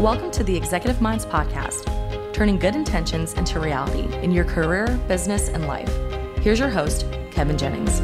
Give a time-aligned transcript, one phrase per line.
[0.00, 5.48] Welcome to the Executive Minds Podcast, turning good intentions into reality in your career, business,
[5.48, 5.92] and life.
[6.38, 8.00] Here's your host, Kevin Jennings.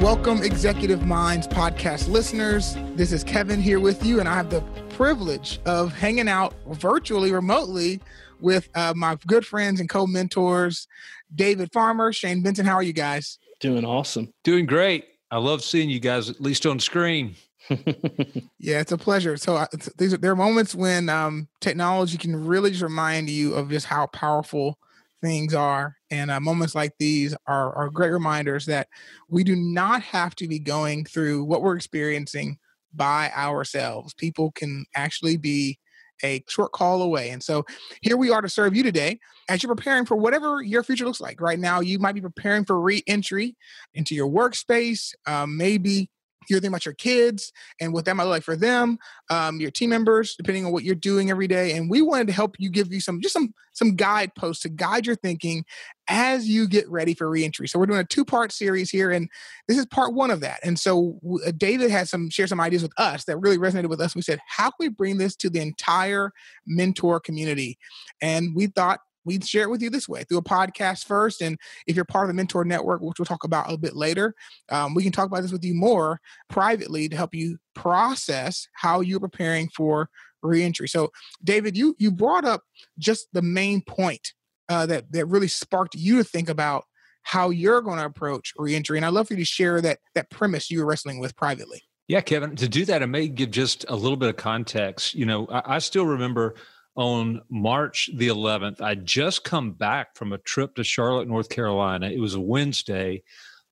[0.00, 2.76] Welcome, Executive Minds podcast listeners.
[2.94, 7.32] This is Kevin here with you, and I have the privilege of hanging out virtually,
[7.32, 8.00] remotely
[8.40, 10.86] with uh, my good friends and co mentors,
[11.34, 12.64] David Farmer, Shane Benson.
[12.64, 13.40] How are you guys?
[13.58, 14.32] Doing awesome.
[14.44, 15.06] Doing great.
[15.32, 17.34] I love seeing you guys, at least on screen.
[18.58, 19.36] yeah, it's a pleasure.
[19.36, 19.66] So uh,
[19.98, 23.86] these are there are moments when um, technology can really just remind you of just
[23.86, 24.78] how powerful
[25.20, 28.88] things are, and uh, moments like these are are great reminders that
[29.28, 32.58] we do not have to be going through what we're experiencing
[32.92, 34.14] by ourselves.
[34.14, 35.78] People can actually be
[36.24, 37.30] a short call away.
[37.30, 37.64] And so
[38.00, 39.18] here we are to serve you today
[39.48, 41.40] as you're preparing for whatever your future looks like.
[41.40, 43.56] Right now, you might be preparing for re entry
[43.94, 45.14] into your workspace.
[45.26, 46.10] Um, maybe
[46.48, 48.98] you're thinking about your kids and what that might look like for them,
[49.30, 51.72] um, your team members, depending on what you're doing every day.
[51.72, 55.06] And we wanted to help you give you some just some some guideposts to guide
[55.06, 55.64] your thinking
[56.08, 57.66] as you get ready for reentry.
[57.66, 59.28] So we're doing a two part series here, and
[59.68, 60.60] this is part one of that.
[60.62, 64.00] And so uh, David had some share some ideas with us that really resonated with
[64.00, 64.14] us.
[64.14, 66.32] We said, how can we bring this to the entire
[66.66, 67.78] mentor community?
[68.20, 71.42] And we thought we'd share it with you this way through a podcast first.
[71.42, 74.34] And if you're part of the Mentor Network, which we'll talk about a bit later,
[74.70, 79.00] um, we can talk about this with you more privately to help you process how
[79.00, 80.08] you're preparing for
[80.42, 80.88] reentry.
[80.88, 81.10] So,
[81.42, 82.62] David, you you brought up
[82.98, 84.32] just the main point
[84.68, 86.84] uh, that that really sparked you to think about
[87.22, 90.30] how you're going to approach reentry, and I'd love for you to share that that
[90.30, 91.82] premise you were wrestling with privately.
[92.08, 92.56] Yeah, Kevin.
[92.56, 95.14] To do that, I may give just a little bit of context.
[95.14, 96.56] You know, I, I still remember
[96.94, 98.80] on March the 11th.
[98.80, 102.10] I'd just come back from a trip to Charlotte, North Carolina.
[102.10, 103.22] It was a Wednesday.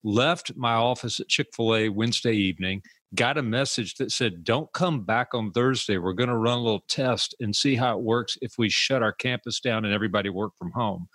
[0.03, 2.83] Left my office at Chick fil A Wednesday evening,
[3.15, 5.99] got a message that said, Don't come back on Thursday.
[5.99, 9.03] We're going to run a little test and see how it works if we shut
[9.03, 11.09] our campus down and everybody work from home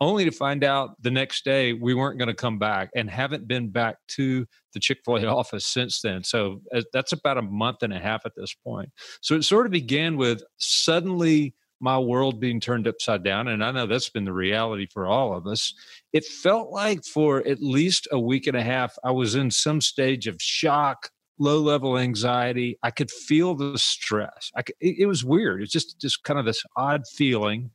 [0.00, 3.46] only to find out the next day we weren't going to come back and haven't
[3.46, 6.24] been back to the Chick fil A office since then.
[6.24, 8.90] So uh, that's about a month and a half at this point.
[9.20, 13.48] So it sort of began with suddenly my world being turned upside down.
[13.48, 15.74] And I know that's been the reality for all of us.
[16.12, 19.80] It felt like for at least a week and a half, I was in some
[19.80, 22.78] stage of shock, low level anxiety.
[22.82, 24.50] I could feel the stress.
[24.56, 25.62] Could, it, it was weird.
[25.62, 27.70] It's just, just kind of this odd feeling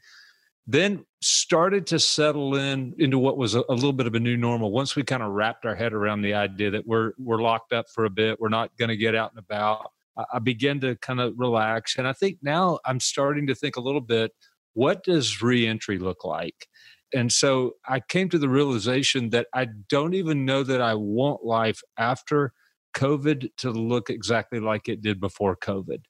[0.69, 4.37] then started to settle in into what was a, a, little bit of a new
[4.37, 7.73] normal once we kind of wrapped our head around the idea that we're we're locked
[7.73, 10.79] up for a bit we're not going to get out and about I, I began
[10.79, 14.31] to kind of relax and i think now i'm starting to think a little bit
[14.73, 16.67] what does reentry look like?
[17.13, 21.43] And so i came to the realization that i don't even know that i want
[21.43, 22.53] life after
[22.95, 26.03] covid to look exactly like it did before covid.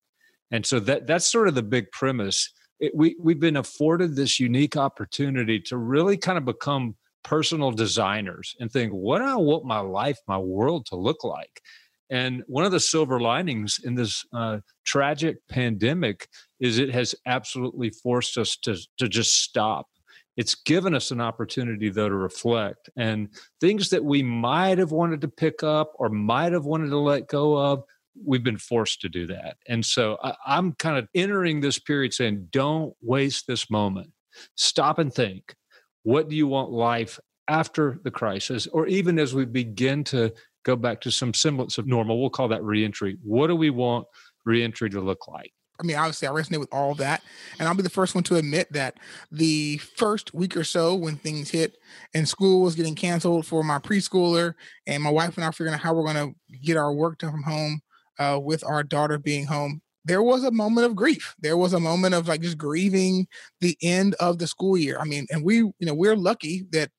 [0.52, 4.40] And so that that's sort of the big premise it, we we've been afforded this
[4.40, 9.80] unique opportunity to really kind of become personal designers and think what i want my
[9.80, 11.62] life my world to look like
[12.10, 16.28] and one of the silver linings in this uh, tragic pandemic
[16.60, 19.88] is it has absolutely forced us to, to just stop.
[20.36, 23.30] It's given us an opportunity, though, to reflect and
[23.62, 27.28] things that we might have wanted to pick up or might have wanted to let
[27.28, 27.84] go of
[28.26, 29.58] we've been forced to do that.
[29.68, 34.12] And so I, I'm kind of entering this period saying, don't waste this moment.
[34.56, 35.56] Stop and think.
[36.04, 40.32] What do you want life after the crisis, or even as we begin to
[40.64, 42.20] go back to some semblance of normal?
[42.20, 43.18] We'll call that reentry.
[43.24, 44.08] What do we want
[44.46, 45.52] reentry to look like?
[45.82, 47.24] I mean, obviously, I resonate with all that.
[47.58, 48.98] And I'll be the first one to admit that
[49.32, 51.78] the first week or so when things hit
[52.14, 54.56] and school was getting canceled for my preschooler,
[54.88, 57.32] and my wife and I figuring out how we're going to get our work done
[57.32, 57.82] from home,
[58.20, 61.36] uh, with our daughter being home, there was a moment of grief.
[61.40, 63.28] There was a moment of like just grieving
[63.62, 64.98] the end of the school year.
[65.00, 66.90] I mean, and we, you know, we're lucky that,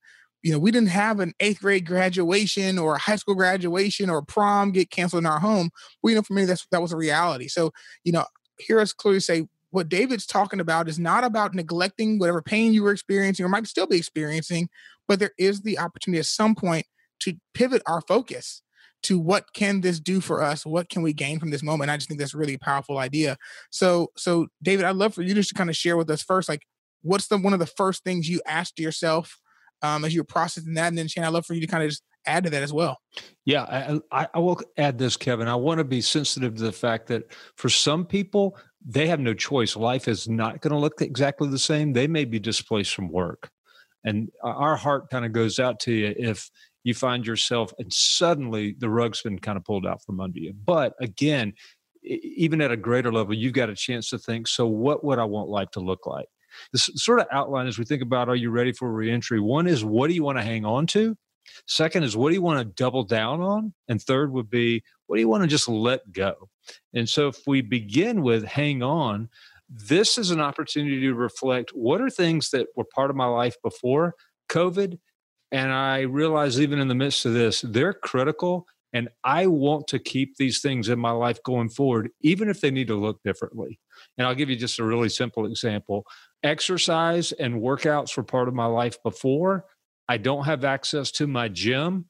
[0.43, 4.23] you know, we didn't have an eighth grade graduation or a high school graduation or
[4.23, 5.71] prom get canceled in our home.
[6.03, 7.49] We you know for me that's that was a reality.
[7.49, 7.73] So,
[8.05, 8.25] you know,
[8.59, 12.83] hear us clearly say what David's talking about is not about neglecting whatever pain you
[12.83, 14.69] were experiencing or might still be experiencing,
[15.07, 16.87] but there is the opportunity at some point
[17.21, 18.63] to pivot our focus
[19.03, 20.67] to what can this do for us?
[20.67, 21.91] What can we gain from this moment?
[21.91, 23.37] I just think that's really a powerful idea.
[23.71, 26.49] So so david i'd love for you just to kind of share with us first
[26.49, 26.63] like
[27.03, 29.39] what's the one of the first things you asked yourself
[29.83, 30.89] um, as you were processing that?
[30.89, 32.73] And then shane i'd love for you to kind of just add to that as
[32.73, 32.99] well.
[33.47, 35.49] Yeah I, I will add this kevin.
[35.49, 39.35] I want to be sensitive to the fact that for some people they have no
[39.35, 39.77] choice.
[39.77, 41.93] Life is not going to look exactly the same.
[41.93, 43.51] They may be displaced from work.
[44.05, 46.51] And our heart kind of goes out to you if
[46.85, 50.53] you find yourself and suddenly the rug's been kind of pulled out from under you.
[50.53, 51.55] But again,
[52.03, 55.25] even at a greater level, you've got a chance to think, so what would I
[55.25, 56.27] want life to look like?
[56.73, 59.41] This sort of outline as we think about are you ready for reentry?
[59.41, 61.17] One is what do you want to hang on to?
[61.67, 63.73] Second is what do you want to double down on?
[63.89, 66.49] And third would be what do you want to just let go?
[66.95, 69.29] And so if we begin with hang on,
[69.69, 73.57] this is an opportunity to reflect what are things that were part of my life
[73.63, 74.15] before
[74.49, 74.99] COVID.
[75.53, 78.67] And I realize even in the midst of this, they're critical.
[78.93, 82.71] And I want to keep these things in my life going forward, even if they
[82.71, 83.79] need to look differently.
[84.19, 86.05] And I'll give you just a really simple example.
[86.43, 89.67] Exercise and workouts were part of my life before.
[90.09, 92.07] I don't have access to my gym,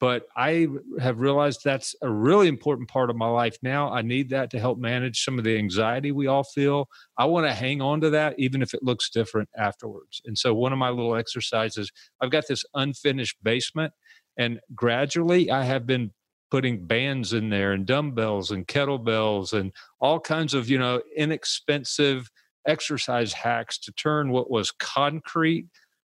[0.00, 0.66] but I
[1.00, 3.90] have realized that's a really important part of my life now.
[3.90, 6.88] I need that to help manage some of the anxiety we all feel.
[7.16, 10.20] I want to hang on to that, even if it looks different afterwards.
[10.24, 13.92] And so, one of my little exercises, I've got this unfinished basement,
[14.36, 16.10] and gradually I have been
[16.50, 22.30] putting bands in there and dumbbells and kettlebells and all kinds of, you know, inexpensive
[22.66, 25.66] exercise hacks to turn what was concrete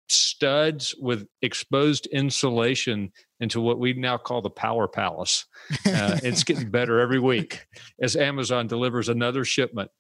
[0.08, 5.46] studs with exposed insulation into what we now call the power palace.
[5.86, 7.66] Uh, it's getting better every week
[8.02, 9.92] as Amazon delivers another shipment.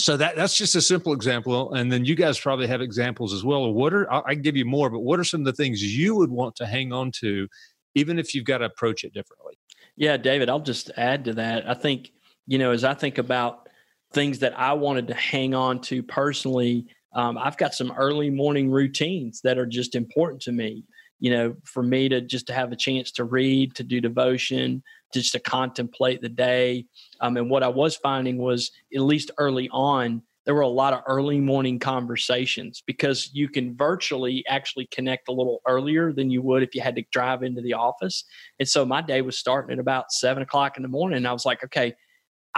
[0.00, 3.42] So that that's just a simple example, and then you guys probably have examples as
[3.42, 3.72] well.
[3.72, 6.14] What are I can give you more, but what are some of the things you
[6.14, 7.48] would want to hang on to,
[7.96, 9.58] even if you've got to approach it differently?
[9.96, 11.68] Yeah, David, I'll just add to that.
[11.68, 12.12] I think
[12.46, 13.68] you know as I think about
[14.12, 18.70] things that I wanted to hang on to personally, um, I've got some early morning
[18.70, 20.84] routines that are just important to me.
[21.20, 24.82] You know, for me to just to have a chance to read, to do devotion,
[25.12, 26.86] just to contemplate the day.
[27.20, 30.94] Um, and what I was finding was, at least early on, there were a lot
[30.94, 36.40] of early morning conversations because you can virtually actually connect a little earlier than you
[36.40, 38.24] would if you had to drive into the office.
[38.58, 41.18] And so my day was starting at about seven o'clock in the morning.
[41.18, 41.94] And I was like, okay,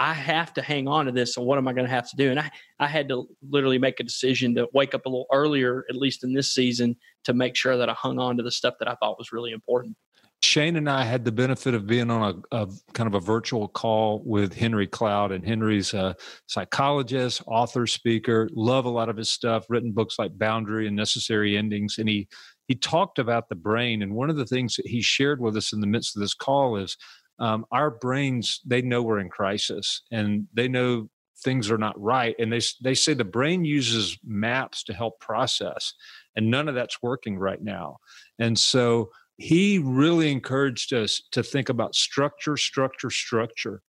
[0.01, 1.35] I have to hang on to this.
[1.35, 2.31] So what am I going to have to do?
[2.31, 2.49] And I,
[2.79, 6.23] I had to literally make a decision to wake up a little earlier, at least
[6.23, 6.95] in this season,
[7.25, 9.51] to make sure that I hung on to the stuff that I thought was really
[9.51, 9.95] important.
[10.41, 13.67] Shane and I had the benefit of being on a, a, kind of a virtual
[13.67, 16.15] call with Henry Cloud, and Henry's a
[16.47, 18.49] psychologist, author, speaker.
[18.53, 19.67] Love a lot of his stuff.
[19.69, 22.27] Written books like Boundary and Necessary Endings, and he
[22.67, 24.01] he talked about the brain.
[24.01, 26.33] And one of the things that he shared with us in the midst of this
[26.33, 26.97] call is
[27.41, 31.09] um, our brains they know we're in crisis and they know
[31.43, 35.93] things are not right and they they say the brain uses maps to help process
[36.35, 37.97] and none of that's working right now.
[38.39, 43.81] And so he really encouraged us to think about structure structure structure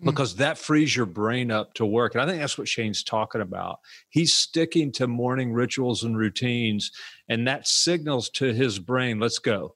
[0.00, 0.04] mm.
[0.04, 3.40] because that frees your brain up to work and i think that's what shane's talking
[3.40, 3.80] about.
[4.10, 6.92] He's sticking to morning rituals and routines
[7.28, 9.74] and that signals to his brain let's go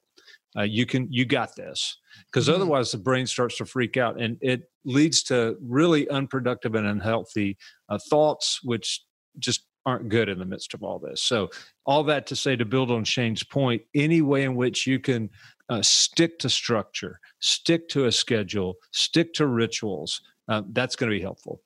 [0.57, 2.55] uh, you can you got this because mm-hmm.
[2.55, 7.57] otherwise the brain starts to freak out and it leads to really unproductive and unhealthy
[7.89, 9.03] uh, thoughts which
[9.37, 11.49] just aren't good in the midst of all this so
[11.85, 15.29] all that to say to build on shane's point any way in which you can
[15.69, 21.15] uh, stick to structure stick to a schedule stick to rituals uh, that's going to
[21.15, 21.61] be helpful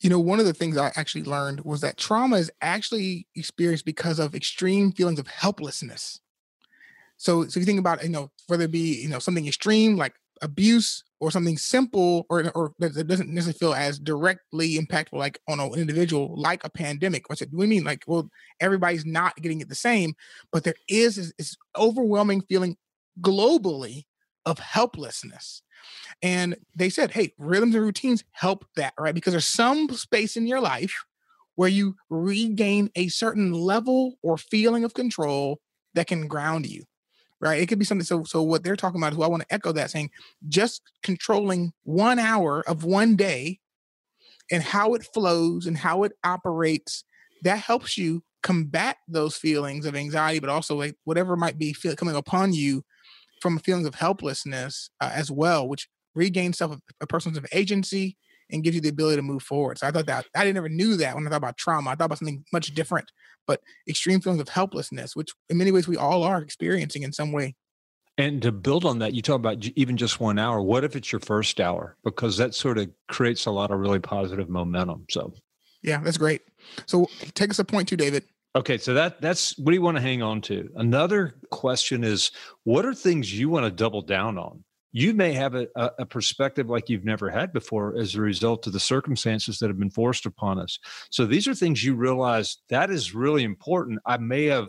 [0.00, 3.84] you know, one of the things I actually learned was that trauma is actually experienced
[3.84, 6.20] because of extreme feelings of helplessness.
[7.16, 10.14] So, so you think about, you know, whether it be, you know, something extreme like
[10.42, 15.60] abuse or something simple or, or that doesn't necessarily feel as directly impactful, like on
[15.60, 17.24] an individual, like a pandemic.
[17.30, 18.28] I said, we mean like, well,
[18.60, 20.14] everybody's not getting it the same,
[20.52, 22.76] but there is this, this overwhelming feeling
[23.20, 24.04] globally
[24.44, 25.62] of helplessness.
[26.22, 29.14] And they said, hey, rhythms and routines help that, right?
[29.14, 31.04] Because there's some space in your life
[31.54, 35.60] where you regain a certain level or feeling of control
[35.94, 36.84] that can ground you
[37.40, 37.60] right?
[37.60, 38.04] It could be something.
[38.04, 40.10] So, so what they're talking about is, well, I want to echo that, saying
[40.48, 43.60] just controlling one hour of one day
[44.50, 47.04] and how it flows and how it operates.
[47.42, 51.96] That helps you combat those feelings of anxiety, but also like whatever might be feel,
[51.96, 52.84] coming upon you
[53.40, 58.16] from feelings of helplessness uh, as well, which regains self a person's of agency
[58.50, 59.78] and gives you the ability to move forward.
[59.78, 61.90] So I thought that I never knew that when I thought about trauma.
[61.90, 63.10] I thought about something much different,
[63.46, 67.32] but extreme feelings of helplessness, which in many ways we all are experiencing in some
[67.32, 67.54] way.
[68.18, 70.62] And to build on that, you talk about even just one hour.
[70.62, 71.96] What if it's your first hour?
[72.02, 75.04] Because that sort of creates a lot of really positive momentum.
[75.10, 75.34] So,
[75.82, 76.40] yeah, that's great.
[76.86, 78.24] So, take us a point two, David.
[78.54, 80.70] Okay, so that that's what do you want to hang on to?
[80.76, 82.30] Another question is,
[82.64, 84.64] what are things you want to double down on?
[84.96, 88.72] You may have a, a, perspective like you've never had before as a result of
[88.72, 90.78] the circumstances that have been forced upon us.
[91.10, 94.00] So these are things you realize that is really important.
[94.06, 94.68] I may have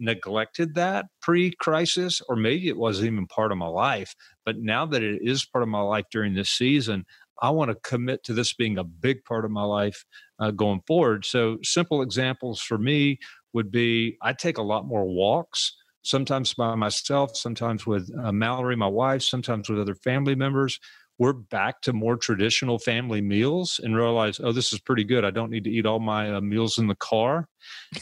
[0.00, 4.12] neglected that pre crisis, or maybe it wasn't even part of my life.
[4.44, 7.06] But now that it is part of my life during this season,
[7.40, 10.04] I want to commit to this being a big part of my life
[10.40, 11.24] uh, going forward.
[11.24, 13.20] So, simple examples for me
[13.52, 18.76] would be I take a lot more walks, sometimes by myself, sometimes with uh, Mallory,
[18.76, 20.78] my wife, sometimes with other family members
[21.20, 25.22] we're back to more traditional family meals and realize, oh, this is pretty good.
[25.22, 27.46] I don't need to eat all my uh, meals in the car.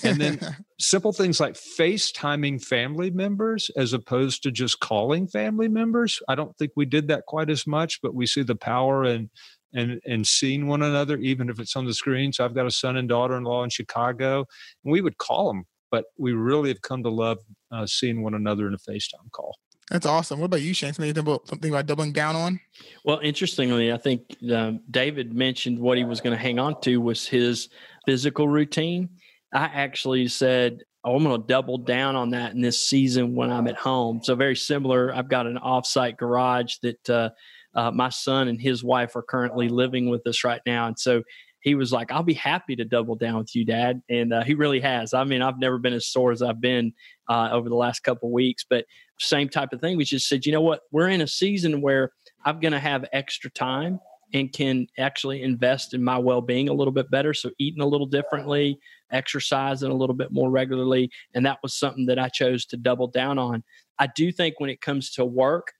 [0.05, 0.39] And then
[0.79, 6.23] simple things like FaceTiming family members as opposed to just calling family members.
[6.29, 9.31] I don't think we did that quite as much, but we see the power and
[9.75, 12.33] and and seeing one another, even if it's on the screen.
[12.33, 14.47] So I've got a son and daughter-in-law in Chicago,
[14.85, 17.39] and we would call them, but we really have come to love
[17.71, 19.57] uh, seeing one another in a FaceTime call.
[19.91, 20.39] That's awesome.
[20.39, 20.93] What about you, Shane?
[20.93, 22.61] Something about, something about doubling down on?
[23.05, 27.01] Well, interestingly, I think um, David mentioned what he was going to hang on to
[27.01, 27.71] was his
[28.05, 29.09] physical routine.
[29.55, 33.51] I actually said, oh, I'm going to double down on that in this season when
[33.51, 34.21] I'm at home.
[34.23, 35.15] So, very similar.
[35.15, 37.31] I've got an offsite garage that uh,
[37.75, 40.87] uh, my son and his wife are currently living with us right now.
[40.87, 41.23] And so,
[41.61, 44.03] he was like, I'll be happy to double down with you, Dad.
[44.09, 45.15] And uh, he really has.
[45.15, 46.93] I mean, I've never been as sore as I've been
[47.29, 48.85] uh, over the last couple weeks, but
[49.19, 49.97] same type of thing.
[49.97, 50.83] We just said, you know what?
[50.93, 52.13] We're in a season where
[52.45, 54.01] I'm going to have extra time
[54.35, 58.07] and can actually invest in my well-being a little bit better so eating a little
[58.07, 58.79] differently
[59.11, 63.07] exercising a little bit more regularly and that was something that i chose to double
[63.07, 63.63] down on
[63.99, 65.73] i do think when it comes to work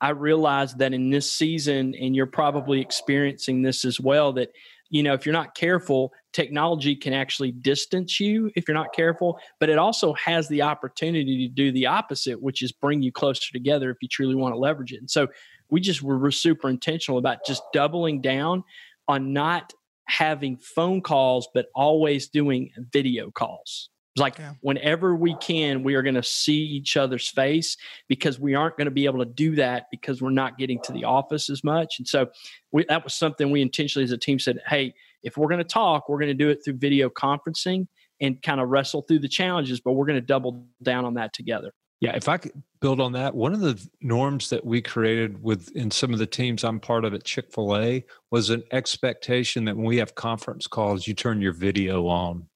[0.00, 4.50] i realize that in this season and you're probably experiencing this as well that
[4.90, 9.38] you know, if you're not careful, technology can actually distance you if you're not careful,
[9.58, 13.52] but it also has the opportunity to do the opposite, which is bring you closer
[13.52, 15.00] together if you truly want to leverage it.
[15.00, 15.28] And so
[15.70, 18.62] we just were super intentional about just doubling down
[19.08, 19.72] on not
[20.06, 23.90] having phone calls, but always doing video calls.
[24.16, 24.54] It's like yeah.
[24.62, 27.76] whenever we can, we are going to see each other's face
[28.08, 30.92] because we aren't going to be able to do that because we're not getting to
[30.92, 31.96] the office as much.
[31.98, 32.28] And so
[32.72, 35.64] we, that was something we intentionally as a team said, hey, if we're going to
[35.64, 39.28] talk, we're going to do it through video conferencing and kind of wrestle through the
[39.28, 41.74] challenges, but we're going to double down on that together.
[42.00, 45.76] Yeah, if I could build on that, one of the norms that we created with
[45.76, 49.66] in some of the teams I'm part of at Chick Fil A was an expectation
[49.66, 52.48] that when we have conference calls, you turn your video on.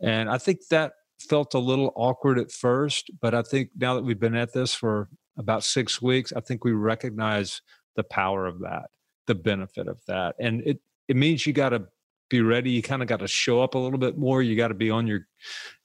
[0.00, 4.04] And I think that felt a little awkward at first, but I think now that
[4.04, 7.62] we've been at this for about six weeks, I think we recognize
[7.96, 8.90] the power of that,
[9.26, 10.36] the benefit of that.
[10.38, 11.88] And it, it means you got to
[12.28, 12.70] be ready.
[12.70, 14.42] You kind of got to show up a little bit more.
[14.42, 15.26] You got to be on your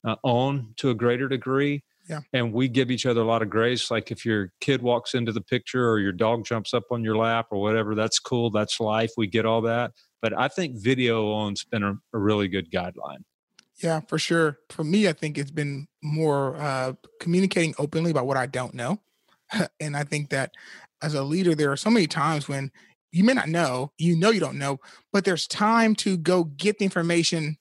[0.06, 1.82] uh, own to a greater degree.
[2.08, 2.20] Yeah.
[2.34, 3.90] And we give each other a lot of grace.
[3.90, 7.16] Like if your kid walks into the picture or your dog jumps up on your
[7.16, 8.50] lap or whatever, that's cool.
[8.50, 9.12] That's life.
[9.16, 9.92] We get all that.
[10.20, 13.24] But I think video on's been a, a really good guideline.
[13.82, 14.58] Yeah, for sure.
[14.70, 19.00] For me, I think it's been more uh, communicating openly about what I don't know.
[19.80, 20.52] and I think that
[21.02, 22.70] as a leader, there are so many times when
[23.12, 24.78] you may not know, you know you don't know,
[25.12, 27.56] but there's time to go get the information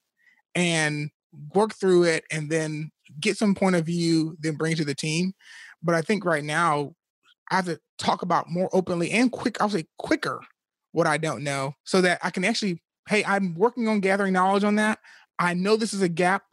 [0.56, 1.10] and
[1.54, 4.96] work through it and then get some point of view, then bring it to the
[4.96, 5.34] team.
[5.84, 6.96] But I think right now,
[7.52, 10.42] I have to talk about more openly and quick, I'll say quicker
[10.92, 14.64] what I don't know so that I can actually, hey, I'm working on gathering knowledge
[14.64, 15.00] on that.
[15.40, 16.44] I know this is a gap.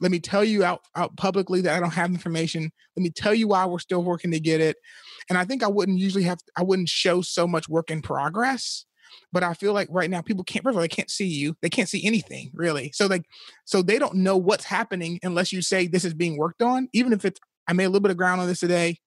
[0.00, 2.70] Let me tell you out, out publicly that I don't have information.
[2.96, 4.76] Let me tell you why we're still working to get it.
[5.28, 8.86] And I think I wouldn't usually have, I wouldn't show so much work in progress.
[9.32, 11.56] But I feel like right now people can't, first of all, they can't see you.
[11.62, 12.92] They can't see anything really.
[12.94, 13.24] So like,
[13.64, 16.88] so they don't know what's happening unless you say this is being worked on.
[16.92, 18.98] Even if it's, I made a little bit of ground on this today.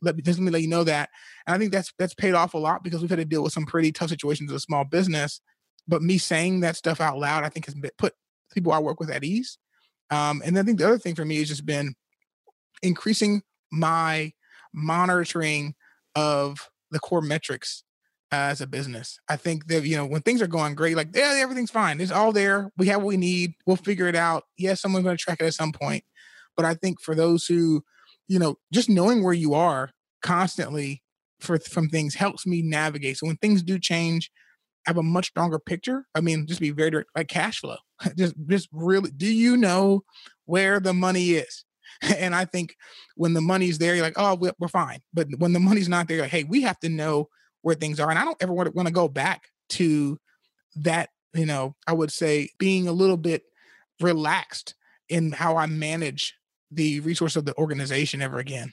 [0.00, 1.10] Let me just let me let you know that.
[1.46, 3.52] And I think that's that's paid off a lot because we've had to deal with
[3.52, 5.40] some pretty tough situations as a small business.
[5.86, 8.14] But me saying that stuff out loud, I think has put
[8.52, 9.58] people I work with at ease.
[10.10, 11.94] Um, and I think the other thing for me has just been
[12.82, 14.32] increasing my
[14.74, 15.74] monitoring
[16.14, 17.84] of the core metrics
[18.30, 19.18] as a business.
[19.28, 22.00] I think that you know when things are going great, like yeah, everything's fine.
[22.00, 22.70] It's all there.
[22.76, 23.54] We have what we need.
[23.66, 24.44] We'll figure it out.
[24.58, 26.04] Yes, someone's going to track it at some point.
[26.56, 27.82] But I think for those who,
[28.28, 29.90] you know, just knowing where you are
[30.22, 31.02] constantly
[31.40, 33.18] for from things helps me navigate.
[33.18, 34.30] So when things do change,
[34.86, 36.06] have a much stronger picture.
[36.14, 37.76] I mean, just be very direct, like cash flow.
[38.16, 40.04] just, just really, do you know
[40.46, 41.64] where the money is?
[42.18, 42.74] And I think
[43.14, 45.00] when the money's there, you're like, oh, we're fine.
[45.14, 47.28] But when the money's not there, like, hey, we have to know
[47.60, 48.10] where things are.
[48.10, 50.18] And I don't ever want to, want to go back to
[50.76, 51.10] that.
[51.32, 53.44] You know, I would say being a little bit
[54.00, 54.74] relaxed
[55.08, 56.34] in how I manage
[56.72, 58.72] the resource of the organization ever again.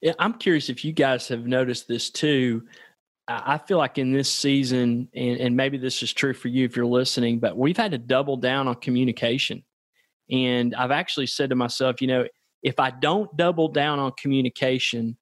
[0.00, 2.62] Yeah, I'm curious if you guys have noticed this too.
[3.28, 6.76] I feel like in this season, and, and, maybe this is true for you if
[6.76, 9.64] you're listening, but we've had to double down on communication.
[10.30, 12.26] And I've actually said to myself, you know,
[12.62, 15.16] if I don't double down on communication,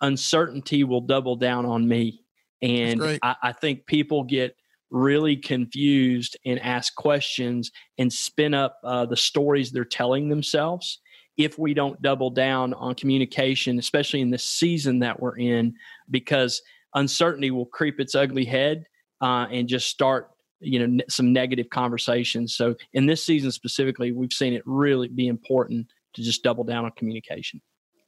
[0.00, 2.24] uncertainty will double down on me.
[2.62, 4.56] And I, I think people get
[4.90, 11.00] really confused and ask questions and spin up uh, the stories they're telling themselves
[11.36, 15.74] if we don't double down on communication, especially in the season that we're in,
[16.10, 16.60] because
[16.94, 18.84] uncertainty will creep its ugly head
[19.20, 20.30] uh, and just start
[20.60, 25.08] you know ne- some negative conversations so in this season specifically we've seen it really
[25.08, 27.60] be important to just double down on communication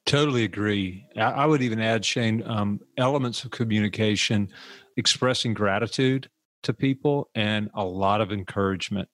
[0.05, 1.07] Totally agree.
[1.17, 4.49] I would even add, Shane, um, elements of communication,
[4.97, 6.29] expressing gratitude
[6.65, 9.09] to people, and a lot of encouragement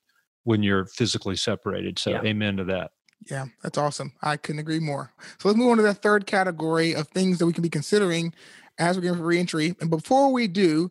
[0.44, 1.98] when you're physically separated.
[1.98, 2.22] So, yeah.
[2.24, 2.92] amen to that.
[3.30, 4.14] Yeah, that's awesome.
[4.22, 5.12] I couldn't agree more.
[5.38, 8.32] So let's move on to that third category of things that we can be considering
[8.78, 9.74] as we're getting for reentry.
[9.80, 10.90] And before we do,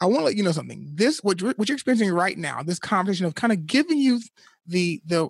[0.00, 0.90] I want to let you know something.
[0.94, 4.20] This what you're, what you're experiencing right now, this conversation of kind of giving you
[4.66, 5.28] the the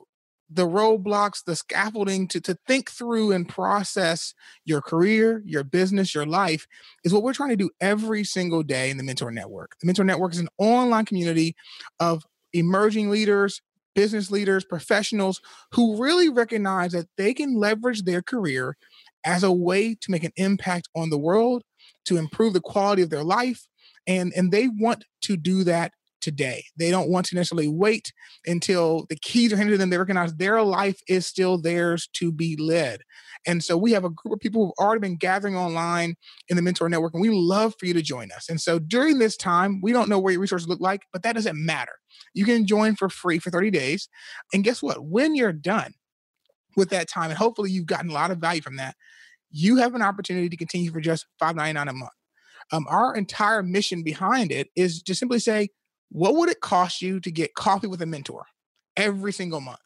[0.51, 4.35] the roadblocks, the scaffolding to, to think through and process
[4.65, 6.67] your career, your business, your life
[7.03, 9.73] is what we're trying to do every single day in the Mentor Network.
[9.81, 11.57] The Mentor Network is an online community
[11.99, 13.63] of emerging leaders,
[13.95, 15.41] business leaders, professionals
[15.73, 18.77] who really recognize that they can leverage their career
[19.25, 21.63] as a way to make an impact on the world,
[22.05, 23.67] to improve the quality of their life.
[24.07, 26.65] And, and they want to do that today.
[26.79, 28.13] They don't want to necessarily wait
[28.47, 29.91] until the keys are handed to them.
[29.91, 33.01] They recognize their life is still theirs to be led.
[33.47, 36.15] And so we have a group of people who've already been gathering online
[36.49, 38.49] in the Mentor Network, and we love for you to join us.
[38.49, 41.35] And so during this time, we don't know where your resources look like, but that
[41.35, 41.93] doesn't matter.
[42.33, 44.09] You can join for free for 30 days.
[44.55, 45.05] And guess what?
[45.05, 45.93] When you're done
[46.75, 48.97] with that time, and hopefully you've gotten a lot of value from that,
[49.55, 52.13] you have an opportunity to continue for just $5.99 a month.
[52.73, 55.69] Um, our entire mission behind it is to simply say,
[56.11, 58.47] what would it cost you to get coffee with a mentor
[58.97, 59.79] every single month?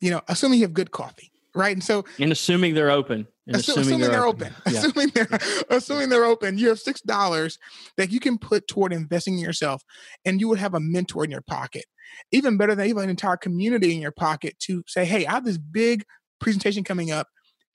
[0.00, 1.74] You know, assuming you have good coffee, right?
[1.74, 4.72] And so, and assuming they're open, and assuming, assuming they're, they're, open, open.
[4.72, 4.78] Yeah.
[4.80, 5.28] assuming they're
[5.70, 7.58] assuming they're open, you have six dollars
[7.96, 9.82] that you can put toward investing in yourself,
[10.24, 11.84] and you would have a mentor in your pocket.
[12.32, 15.44] Even better than even an entire community in your pocket to say, "Hey, I have
[15.44, 16.04] this big
[16.38, 17.28] presentation coming up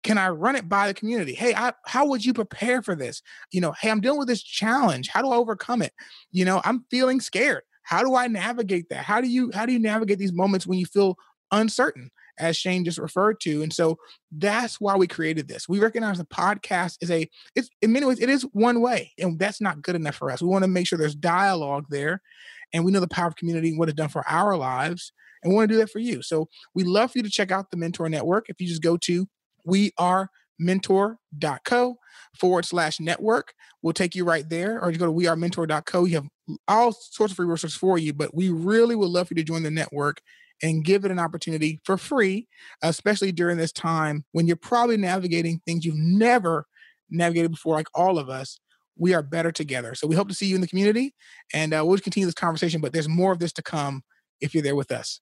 [0.03, 1.33] can I run it by the community?
[1.33, 3.21] Hey, I, how would you prepare for this?
[3.51, 5.09] You know, hey, I'm dealing with this challenge.
[5.09, 5.93] How do I overcome it?
[6.31, 7.63] You know, I'm feeling scared.
[7.83, 9.03] How do I navigate that?
[9.03, 11.17] How do you how do you navigate these moments when you feel
[11.51, 12.11] uncertain?
[12.39, 13.97] As Shane just referred to, and so
[14.31, 15.67] that's why we created this.
[15.69, 19.37] We recognize the podcast is a it's in many ways it is one way, and
[19.37, 20.41] that's not good enough for us.
[20.41, 22.21] We want to make sure there's dialogue there,
[22.73, 25.11] and we know the power of community and what it's done for our lives,
[25.43, 26.23] and we want to do that for you.
[26.23, 28.45] So we love for you to check out the Mentor Network.
[28.49, 29.27] If you just go to
[29.65, 30.29] we are
[30.61, 31.97] mentor.co
[32.39, 33.53] forward slash network.
[33.81, 36.27] We'll take you right there or you go to wearementor.co you have
[36.67, 39.43] all sorts of free resources for you but we really would love for you to
[39.43, 40.21] join the network
[40.61, 42.47] and give it an opportunity for free
[42.83, 46.67] especially during this time when you're probably navigating things you've never
[47.09, 48.59] navigated before like all of us.
[48.97, 49.95] We are better together.
[49.95, 51.15] So we hope to see you in the community
[51.53, 54.03] and uh, we'll continue this conversation but there's more of this to come
[54.39, 55.21] if you're there with us.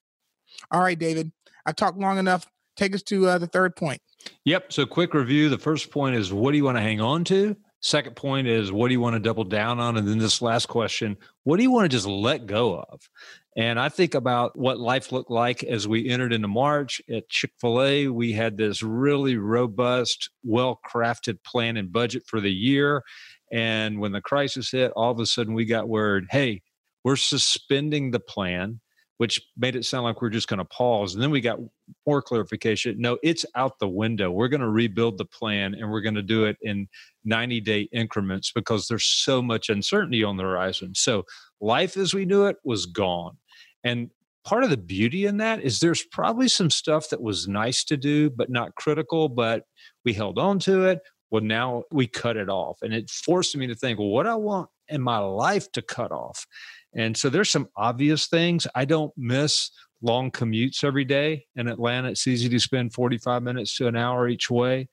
[0.71, 1.32] All right david
[1.65, 2.47] i've talked long enough
[2.80, 4.02] take us to uh, the third point
[4.46, 4.74] Yep.
[4.74, 5.50] So, quick review.
[5.50, 7.56] The first point is what do you want to hang on to?
[7.82, 9.98] Second point is what do you want to double down on?
[9.98, 13.10] And then this last question, what do you want to just let go of?
[13.56, 17.52] And I think about what life looked like as we entered into March at Chick
[17.60, 18.08] fil A.
[18.08, 23.04] We had this really robust, well crafted plan and budget for the year.
[23.52, 26.62] And when the crisis hit, all of a sudden we got word hey,
[27.04, 28.82] we're suspending the plan
[29.20, 31.14] which made it sound like we are just going to pause.
[31.14, 31.60] And then we got
[32.08, 32.96] more clarification.
[32.98, 34.32] No, it's out the window.
[34.32, 36.88] We're going to rebuild the plan and we're going to do it in
[37.26, 40.96] 90 day increments because there's so much uncertainty on the horizon.
[40.96, 41.26] So
[41.60, 43.36] life as we knew it was gone.
[43.84, 44.10] And
[44.46, 47.98] part of the beauty in that is there's probably some stuff that was nice to
[47.98, 49.64] do, but not critical, but
[50.06, 51.02] we held on to it.
[51.30, 52.78] Well, now we cut it off.
[52.82, 56.12] And it forced me to think, well, what I want in my life to cut
[56.12, 56.46] off.
[56.95, 58.67] And so there's some obvious things.
[58.75, 59.71] I don't miss
[60.02, 62.10] long commutes every day in Atlanta.
[62.10, 64.88] It's easy to spend 45 minutes to an hour each way.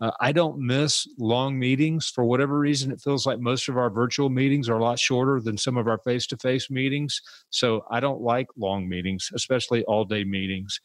[0.00, 2.92] Uh, I don't miss long meetings for whatever reason.
[2.92, 5.88] It feels like most of our virtual meetings are a lot shorter than some of
[5.88, 7.20] our face to face meetings.
[7.50, 10.80] So I don't like long meetings, especially all day meetings.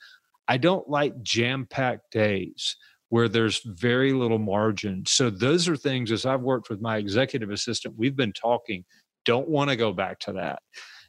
[0.47, 2.75] I don't like jam packed days
[3.09, 5.03] where there's very little margin.
[5.05, 8.83] So those are things as I've worked with my executive assistant, we've been talking
[9.25, 10.61] don't want to go back to that.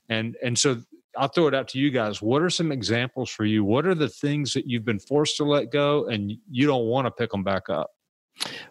[0.08, 0.82] And and so
[1.16, 2.20] I'll throw it out to you guys.
[2.20, 3.64] What are some examples for you?
[3.64, 7.06] What are the things that you've been forced to let go and you don't want
[7.06, 7.90] to pick them back up?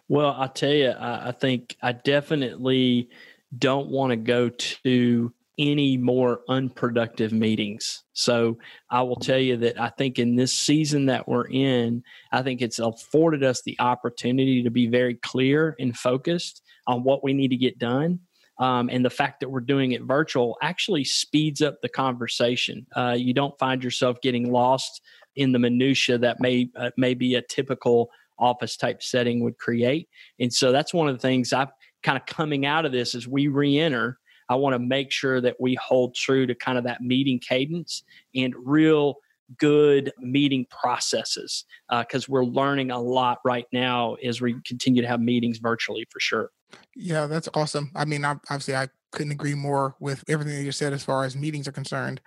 [0.08, 3.08] Well, I tell you, I, I think I definitely
[3.56, 8.02] don't want to go to any more unproductive meetings.
[8.12, 8.58] So
[8.90, 12.02] I will tell you that I think in this season that we're in,
[12.32, 17.22] I think it's afforded us the opportunity to be very clear and focused on what
[17.22, 18.20] we need to get done
[18.58, 22.86] um, and the fact that we're doing it virtual actually speeds up the conversation.
[22.96, 25.02] Uh, you don't find yourself getting lost
[25.36, 30.08] in the minutia that may uh, be a typical office type setting would create.
[30.38, 31.68] And so that's one of the things I've
[32.02, 34.18] kind of coming out of this as we re-enter.
[34.48, 38.04] I want to make sure that we hold true to kind of that meeting cadence
[38.34, 39.16] and real
[39.58, 45.08] good meeting processes because uh, we're learning a lot right now as we continue to
[45.08, 46.50] have meetings virtually for sure.
[46.94, 47.90] Yeah, that's awesome.
[47.94, 51.36] I mean, obviously, I couldn't agree more with everything that you said as far as
[51.36, 52.20] meetings are concerned.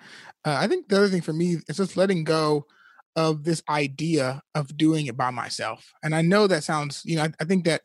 [0.46, 2.66] Uh, I think the other thing for me is just letting go
[3.16, 5.92] of this idea of doing it by myself.
[6.04, 7.82] And I know that sounds, you know, I, I think that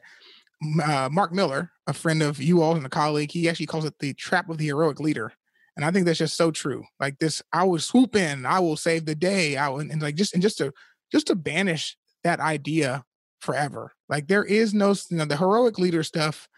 [0.84, 3.98] uh, Mark Miller, a friend of you all and a colleague, he actually calls it
[3.98, 5.32] the trap of the heroic leader.
[5.76, 6.84] And I think that's just so true.
[7.00, 9.56] Like this, I will swoop in, I will save the day.
[9.56, 10.72] I will, and like just and just to
[11.10, 13.04] just to banish that idea
[13.42, 13.92] forever.
[14.08, 16.48] Like there is no, you know, the heroic leader stuff.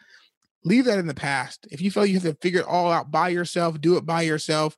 [0.64, 1.66] Leave that in the past.
[1.70, 4.23] If you feel you have to figure it all out by yourself, do it by
[4.23, 4.77] yourself.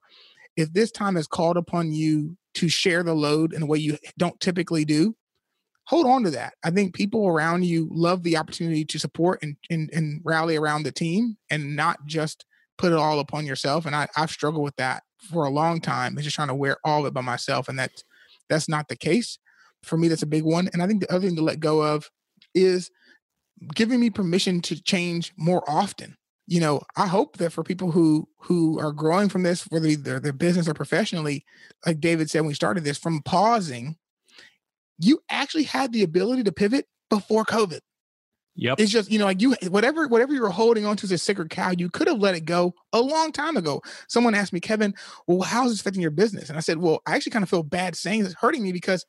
[0.56, 3.98] If this time is called upon you to share the load in a way you
[4.16, 5.14] don't typically do,
[5.84, 6.54] hold on to that.
[6.64, 10.82] I think people around you love the opportunity to support and, and, and rally around
[10.82, 12.44] the team and not just
[12.78, 13.86] put it all upon yourself.
[13.86, 16.14] And I, I've struggled with that for a long time.
[16.14, 17.68] It's just trying to wear all of it by myself.
[17.68, 18.04] And that's
[18.48, 19.38] that's not the case.
[19.86, 20.68] For me, that's a big one.
[20.72, 22.10] And I think the other thing to let go of
[22.54, 22.90] is
[23.74, 26.16] giving me permission to change more often.
[26.48, 30.20] You know, I hope that for people who who are growing from this, whether they're
[30.20, 31.44] their business or professionally,
[31.84, 33.96] like David said when we started this, from pausing,
[34.98, 37.80] you actually had the ability to pivot before COVID.
[38.58, 38.80] Yep.
[38.80, 41.18] It's just, you know, like you whatever whatever you were holding on to as a
[41.18, 43.82] sacred cow, you could have let it go a long time ago.
[44.08, 44.94] Someone asked me, Kevin,
[45.26, 46.48] well, how's this affecting your business?
[46.48, 49.04] And I said, Well, I actually kind of feel bad saying it's hurting me because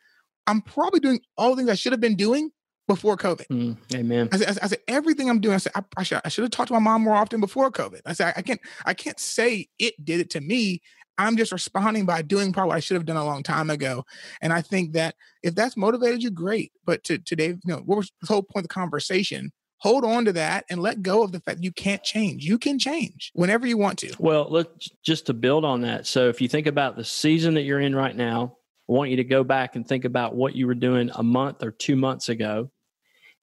[0.47, 2.51] I'm probably doing all the things I should have been doing
[2.88, 3.47] before COVID.
[3.47, 4.29] Mm, amen.
[4.31, 6.51] I said, I said, everything I'm doing, I said, I, I, should, I should have
[6.51, 8.01] talked to my mom more often before COVID.
[8.05, 10.81] I said, I can't, I can't say it did it to me.
[11.17, 14.05] I'm just responding by doing probably what I should have done a long time ago.
[14.41, 16.71] And I think that if that's motivated you, great.
[16.86, 19.51] But to today, you know, what was the whole point of the conversation?
[19.79, 22.45] Hold on to that and let go of the fact you can't change.
[22.45, 24.13] You can change whenever you want to.
[24.17, 26.07] Well, let's just to build on that.
[26.07, 28.57] So if you think about the season that you're in right now,
[28.89, 31.63] I want you to go back and think about what you were doing a month
[31.63, 32.71] or two months ago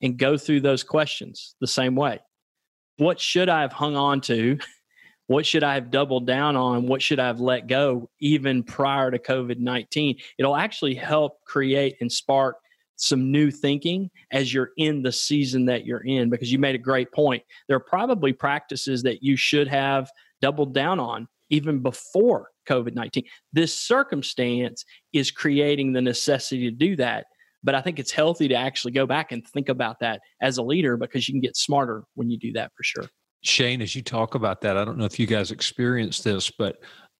[0.02, 2.20] and go through those questions the same way.
[2.96, 4.58] What should I have hung on to
[5.26, 6.86] what should I have doubled down on?
[6.86, 10.16] What should I have let go even prior to COVID 19?
[10.38, 12.56] It'll actually help create and spark
[12.96, 16.78] some new thinking as you're in the season that you're in because you made a
[16.78, 17.42] great point.
[17.66, 23.24] There are probably practices that you should have doubled down on even before COVID 19.
[23.52, 27.26] This circumstance is creating the necessity to do that.
[27.62, 30.62] But I think it's healthy to actually go back and think about that as a
[30.62, 33.08] leader because you can get smarter when you do that for sure.
[33.42, 36.76] Shane, as you talk about that, I don't know if you guys experienced this, but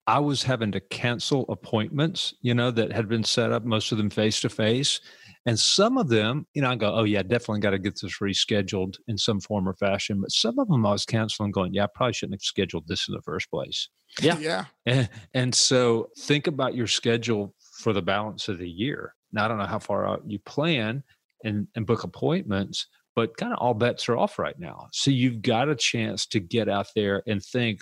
[0.07, 3.99] I was having to cancel appointments, you know, that had been set up, most of
[3.99, 5.01] them face to face.
[5.47, 8.19] And some of them, you know, I go, oh, yeah, definitely got to get this
[8.21, 10.21] rescheduled in some form or fashion.
[10.21, 13.09] But some of them I was canceling, going, yeah, I probably shouldn't have scheduled this
[13.09, 13.89] in the first place.
[14.20, 14.38] Yeah.
[14.38, 14.64] Yeah.
[14.87, 19.14] And, and so think about your schedule for the balance of the year.
[19.33, 21.03] Now, I don't know how far out you plan
[21.42, 24.88] and, and book appointments, but kind of all bets are off right now.
[24.92, 27.81] So you've got a chance to get out there and think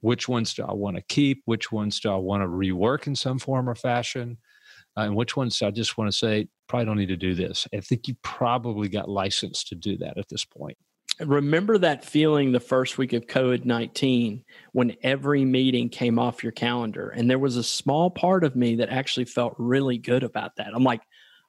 [0.00, 3.16] which ones do I want to keep, which ones do I want to rework in
[3.16, 4.38] some form or fashion,
[4.96, 7.66] uh, and which ones I just want to say probably don't need to do this.
[7.74, 10.76] I think you probably got licensed to do that at this point.
[11.20, 16.52] Remember that feeling the first week of COVID 19 when every meeting came off your
[16.52, 17.10] calendar.
[17.10, 20.74] And there was a small part of me that actually felt really good about that.
[20.74, 21.02] I'm like,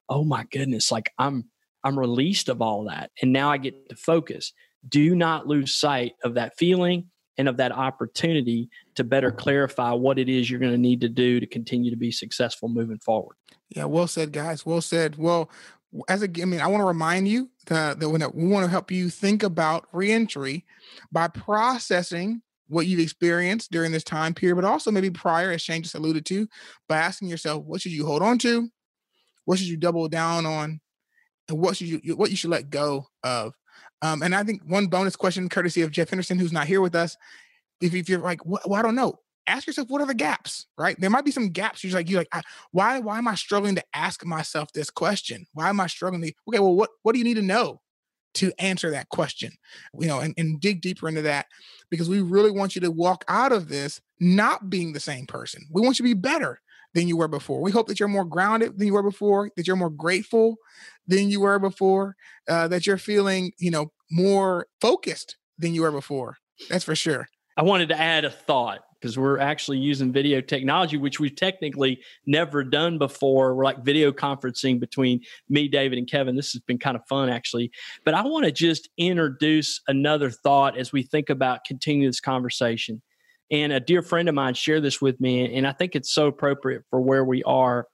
[0.08, 1.46] oh my goodness, like I'm
[1.84, 3.12] I'm released of all that.
[3.22, 4.54] And now I get to focus.
[4.88, 10.18] Do not lose sight of that feeling and of that opportunity to better clarify what
[10.18, 13.36] it is you're going to need to do to continue to be successful moving forward.
[13.70, 14.66] Yeah, well said, guys.
[14.66, 15.18] Well said.
[15.18, 15.50] Well,
[16.10, 18.92] as a, I mean, I want to remind you that, that we want to help
[18.92, 20.66] you think about reentry
[21.12, 25.84] by processing what you've experienced during this time period, but also maybe prior, as Shane
[25.84, 26.48] just alluded to,
[26.90, 28.70] by asking yourself, what should you hold on to?
[29.46, 30.82] What should you double down on?
[31.50, 33.54] and what should you what you should let go of.
[34.02, 36.96] Um, and I think one bonus question, courtesy of Jeff Henderson, who's not here with
[36.96, 37.18] us,
[37.82, 41.00] if, if you're like, well, I don't know, ask yourself what are the gaps, right?
[41.00, 41.84] There might be some gaps.
[41.84, 45.46] You're like, you're like, why why am I struggling to ask myself this question?
[45.54, 46.34] Why am I struggling to?
[46.50, 47.82] Okay, well, what what do you need to know?
[48.34, 49.50] to answer that question
[49.98, 51.46] you know and, and dig deeper into that
[51.90, 55.66] because we really want you to walk out of this not being the same person
[55.72, 56.60] we want you to be better
[56.96, 57.62] than you were before.
[57.62, 60.56] We hope that you're more grounded than you were before, that you're more grateful
[61.06, 62.16] than you were before,
[62.50, 66.38] uh, that you're feeling, you know, more focused than you were before.
[66.70, 67.28] That's for sure.
[67.58, 72.02] I wanted to add a thought because we're actually using video technology, which we've technically
[72.26, 73.56] never done before.
[73.56, 76.36] We're like video conferencing between me, David, and Kevin.
[76.36, 77.72] This has been kind of fun, actually.
[78.04, 83.02] But I want to just introduce another thought as we think about continuing this conversation.
[83.52, 86.28] And a dear friend of mine shared this with me, and I think it's so
[86.28, 87.88] appropriate for where we are.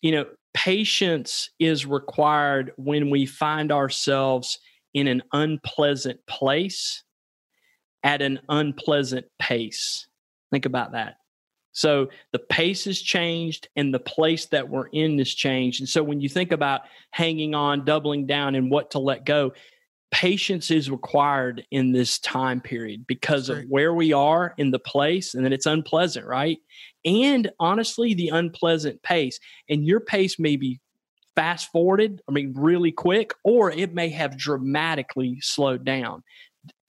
[0.00, 0.24] You know,
[0.54, 4.58] patience is required when we find ourselves
[4.94, 7.04] in an unpleasant place
[8.02, 10.06] at an unpleasant pace.
[10.50, 11.16] Think about that.
[11.72, 15.80] So the pace has changed and the place that we're in has changed.
[15.80, 16.82] And so when you think about
[17.12, 19.52] hanging on, doubling down, and what to let go,
[20.10, 25.34] patience is required in this time period because of where we are in the place
[25.34, 26.58] and then it's unpleasant, right?
[27.04, 29.38] And honestly, the unpleasant pace.
[29.68, 30.80] And your pace may be
[31.36, 36.24] fast forwarded, I mean, really quick, or it may have dramatically slowed down.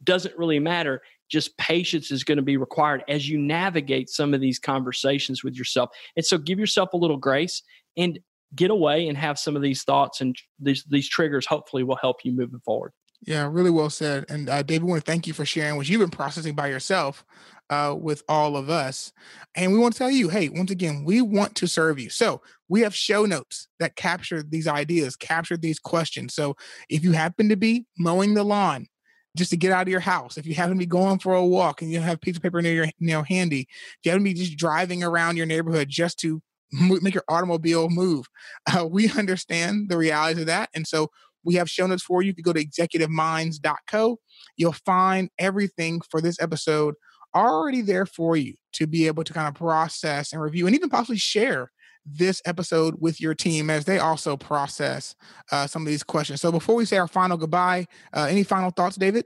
[0.04, 4.42] Doesn't really matter just patience is going to be required as you navigate some of
[4.42, 5.90] these conversations with yourself.
[6.16, 7.64] And so give yourself a little grace
[7.98, 8.20] and
[8.54, 12.18] get away and have some of these thoughts and these these triggers hopefully will help
[12.26, 12.92] you moving forward.
[13.26, 14.26] Yeah, really well said.
[14.30, 17.24] And uh, David, want to thank you for sharing what you've been processing by yourself
[17.70, 19.14] uh, with all of us.
[19.54, 22.10] And we want to tell you, hey, once again, we want to serve you.
[22.10, 26.34] So we have show notes that capture these ideas, capture these questions.
[26.34, 26.56] So
[26.90, 28.88] if you happen to be mowing the lawn,
[29.36, 30.38] just to get out of your house.
[30.38, 32.44] If you happen to be going for a walk and you have a piece of
[32.44, 35.46] paper near your you know handy, if you happen to be just driving around your
[35.46, 36.41] neighborhood just to
[36.72, 38.28] make your automobile move,
[38.74, 41.10] uh, we understand the realities of that, and so
[41.44, 42.34] we have show notes for you.
[42.38, 44.20] You go to executiveminds.co,
[44.58, 46.96] you'll find everything for this episode
[47.34, 50.89] already there for you to be able to kind of process and review and even
[50.89, 51.72] possibly share
[52.06, 55.16] this episode with your team as they also process
[55.52, 56.42] uh, some of these questions.
[56.42, 59.26] So before we say our final goodbye, uh, any final thoughts, David?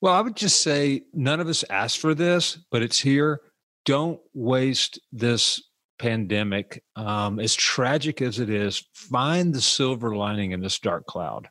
[0.00, 3.40] Well, I would just say none of us asked for this, but it's here.
[3.84, 5.62] Don't waste this
[5.98, 6.84] pandemic.
[6.96, 11.48] Um, as tragic as it is, find the silver lining in this dark cloud.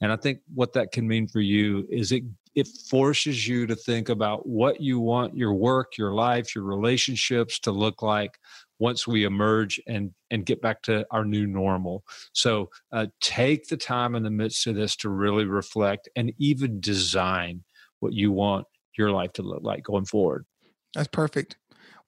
[0.00, 3.76] And I think what that can mean for you is it it forces you to
[3.76, 8.38] think about what you want your work, your life, your relationships to look like
[8.78, 12.04] once we emerge and and get back to our new normal.
[12.32, 16.80] So uh, take the time in the midst of this to really reflect and even
[16.80, 17.64] design
[18.00, 18.66] what you want
[18.98, 20.46] your life to look like going forward.
[20.94, 21.56] That's perfect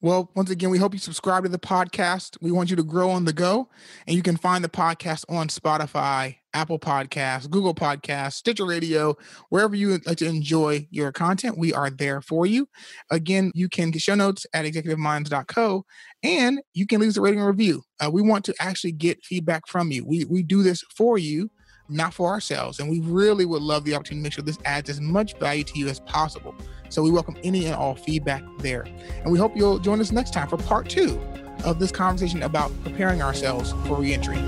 [0.01, 2.39] well, once again, we hope you subscribe to the podcast.
[2.41, 3.69] We want you to grow on the go,
[4.07, 9.17] and you can find the podcast on Spotify, Apple Podcasts, Google Podcasts, Stitcher Radio,
[9.49, 11.59] wherever you like to enjoy your content.
[11.59, 12.69] We are there for you.
[13.11, 15.85] Again, you can get show notes at executiveminds.co,
[16.23, 17.83] and you can leave us a rating and review.
[17.99, 20.07] Uh, we want to actually get feedback from you.
[20.07, 21.51] We we do this for you
[21.89, 22.81] not for ourselves.
[22.81, 25.65] And we really would love the opportunity to make sure this adds as much value
[25.65, 26.55] to you as possible.
[26.88, 28.87] So we welcome any and all feedback there.
[29.22, 31.20] And we hope you'll join us next time for part two
[31.64, 34.38] of this conversation about preparing ourselves for reentry.